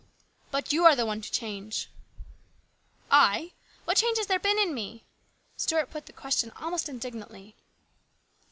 [0.49, 1.87] But you are the one to change.""
[3.35, 3.51] I!
[3.85, 5.03] What change has there been in me?"
[5.63, 7.55] Stuart put the question almost indignantly.